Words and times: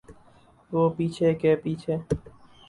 وہ 0.71 0.83
پیچھے 0.95 1.33
کے 1.41 1.55
پیچھے۔ 1.63 1.95